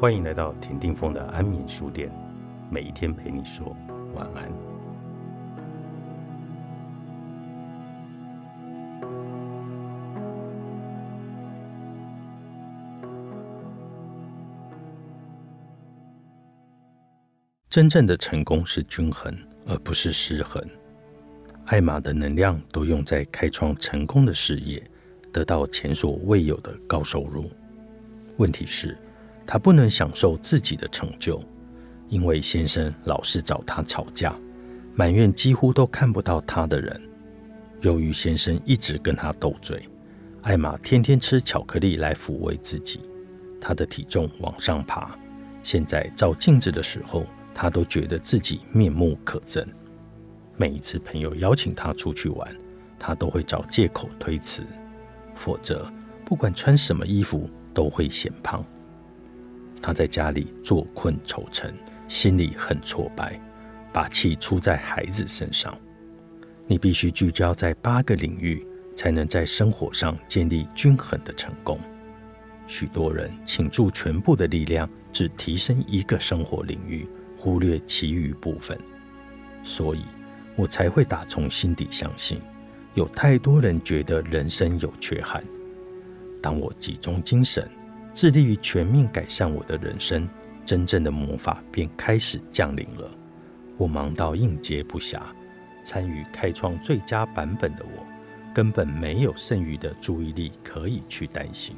[0.00, 2.10] 欢迎来到田定峰的安眠书店，
[2.70, 3.76] 每一天陪你说
[4.14, 4.50] 晚安。
[17.68, 19.36] 真正的成功是均衡，
[19.66, 20.66] 而不是失衡。
[21.66, 24.82] 艾玛的能量都用在开创成功的事业，
[25.30, 27.50] 得到前所未有的高收入。
[28.38, 28.96] 问题是，
[29.52, 31.42] 她不能享受自己的成就，
[32.08, 34.32] 因为先生老是找她吵架，
[34.94, 37.02] 埋怨几乎都看不到她的人。
[37.80, 39.82] 由于先生一直跟她斗嘴，
[40.42, 43.00] 艾玛天天吃巧克力来抚慰自己，
[43.60, 45.18] 她的体重往上爬。
[45.64, 49.66] 现在照镜子的时候，她都觉得自己面目可憎。
[50.56, 52.56] 每一次朋友邀请他出去玩，
[53.00, 54.62] 他都会找借口推辞，
[55.34, 55.90] 否则
[56.24, 58.64] 不管穿什么衣服都会显胖。
[59.82, 61.72] 他在家里坐困愁城，
[62.08, 63.40] 心里很挫败，
[63.92, 65.76] 把气出在孩子身上。
[66.66, 68.64] 你必须聚焦在八个领域，
[68.94, 71.78] 才能在生活上建立均衡的成功。
[72.66, 78.78] 许多人倾注全部的力量，只提升一个生活领域，忽略其余部分，
[79.62, 80.04] 所以。
[80.56, 82.38] 我才会打从心底相信，
[82.92, 85.42] 有太多人觉得人生有缺憾。
[86.42, 87.66] 当我集中精神，
[88.12, 90.28] 致力于全面改善我的人生，
[90.66, 93.10] 真正的魔法便开始降临了。
[93.76, 95.20] 我忙到应接不暇，
[95.82, 98.06] 参与开创最佳版本的我，
[98.54, 101.74] 根本没有剩余的注意力可以去担心，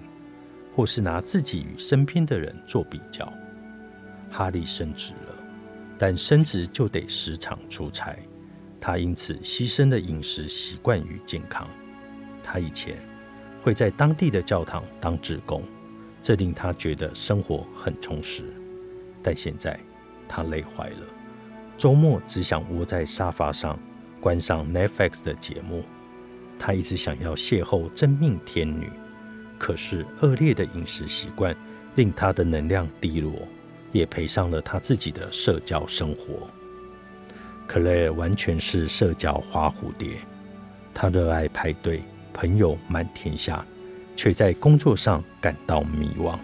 [0.74, 3.30] 或是拿自己与身边的人做比较。
[4.30, 5.36] 哈利升职了，
[5.98, 8.16] 但升职就得时常出差。
[8.80, 11.68] 他因此牺牲了饮食习惯与健康。
[12.42, 12.96] 他以前
[13.60, 15.62] 会在当地的教堂当志工，
[16.22, 18.44] 这令他觉得生活很充实。
[19.22, 19.78] 但现在
[20.26, 21.06] 他累坏了，
[21.76, 23.78] 周末只想窝在沙发上
[24.20, 25.82] 观赏 Netflix 的节目。
[26.58, 28.88] 他一直想要邂逅真命天女，
[29.58, 31.56] 可是恶劣的饮食习惯
[31.96, 33.32] 令他的能量低落，
[33.90, 36.48] 也赔上了他自己的社交生活。
[37.66, 40.10] 克莱尔完全是社交花蝴蝶，
[40.94, 43.66] 他热爱派对，朋友满天下，
[44.22, 46.38] 却在工作上感到迷惘。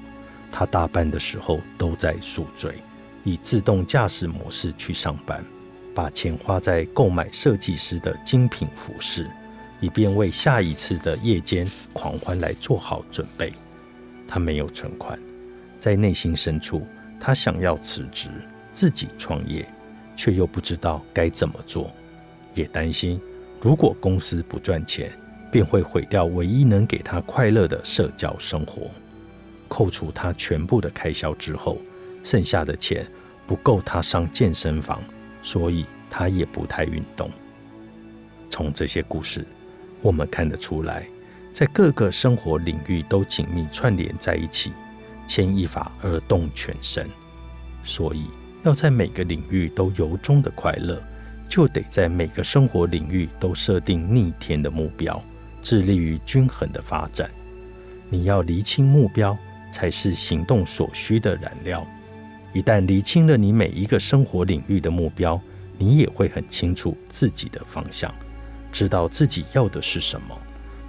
[0.50, 2.74] 他大半的时候都在宿醉，
[3.22, 5.44] 以自动驾驶模式去上班，
[5.94, 9.30] 把钱花在购买设计师的精品服饰，
[9.78, 13.52] 以便为下一次的夜间狂欢来做好准备。
[14.26, 15.16] 他没有存款，
[15.78, 16.84] 在内心深处，
[17.20, 18.28] 他想要辞职，
[18.72, 19.64] 自己创业。
[20.16, 21.92] 却又不知道该怎么做，
[22.52, 23.20] 也担心
[23.60, 25.12] 如果公司不赚钱，
[25.50, 28.90] 便会毁掉唯一能给他快乐的社交生活。
[29.68, 31.78] 扣除他全部的开销之后，
[32.22, 33.06] 剩下的钱
[33.46, 35.02] 不够他上健身房，
[35.42, 37.30] 所以他也不太运动。
[38.48, 39.46] 从这些故事，
[40.00, 41.06] 我们看得出来，
[41.52, 44.72] 在各个生活领域都紧密串联在一起，
[45.26, 47.06] 牵一发而动全身，
[47.84, 48.26] 所以。
[48.64, 51.00] 要在每个领域都由衷的快乐，
[51.48, 55.22] 就得在每个生活领域都设定逆天的目标，
[55.62, 57.30] 致力于均衡的发展。
[58.08, 59.36] 你要厘清目标，
[59.72, 61.86] 才是行动所需的燃料。
[62.52, 65.40] 一旦厘清了你每一个生活领域的目标，
[65.76, 68.12] 你也会很清楚自己的方向，
[68.72, 70.36] 知道自己要的是什么。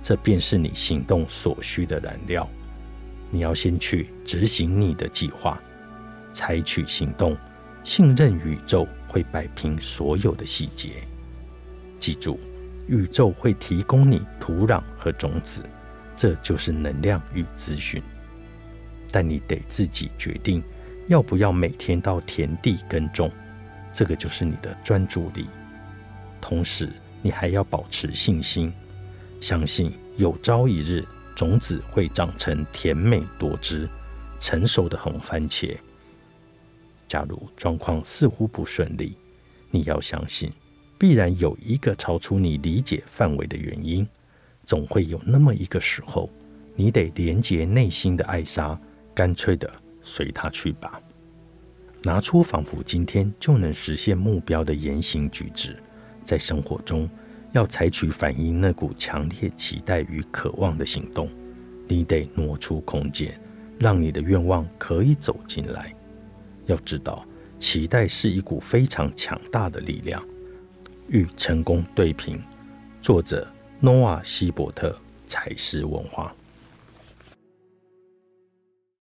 [0.02, 2.50] 这便是你行动所需的燃料。
[3.30, 5.62] 你要先去执行你的计划，
[6.32, 7.38] 采取行动。
[7.84, 10.90] 信任宇宙会摆平所有的细节。
[12.00, 12.40] 记住，
[12.90, 15.64] 宇宙会提供你土壤和种子，
[16.18, 18.02] 这就是能量与资讯。
[19.12, 20.62] 但你得自己决定
[21.08, 23.32] 要不要每天到田地耕种，
[23.94, 25.48] 这个就是你的专注力。
[26.42, 26.90] 同时，
[27.22, 28.74] 你还要保持信心，
[29.40, 31.06] 相信有朝一日
[31.36, 33.88] 种子会长成甜美多汁、
[34.40, 35.78] 成熟的红番茄。
[37.08, 39.16] 假如状况似乎不顺利，
[39.70, 40.52] 你要相信，
[41.00, 44.08] 必然有一个超出你理解范围的原因。
[44.66, 46.30] 总会有那么一个时候，
[46.76, 48.80] 你得连接内心的艾莎，
[49.16, 49.68] 干脆的
[50.04, 51.02] 随他去吧。
[52.04, 55.76] 拿出仿佛今天就能实现目标的言行举止，
[56.24, 57.10] 在生活中
[57.52, 61.30] 要采取反映那股强烈期待与渴望的行动。
[61.88, 63.42] 你得挪出空间，
[63.80, 65.92] 让你的愿望可以走进来。
[66.68, 67.26] 要知道，
[67.58, 70.24] 期待是一股非常强大的力量，
[71.10, 72.42] 与成功对平。
[73.02, 73.48] 作者：
[73.80, 74.96] 诺瓦·希伯特，
[75.26, 76.34] 彩石文化。